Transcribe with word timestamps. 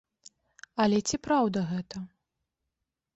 Але 0.85 0.97
ці 1.09 1.19
праўда 1.27 1.59
гэта? 1.73 2.01